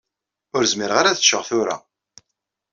[0.55, 1.75] Ur zmireɣ ara ad ččeɣ tura.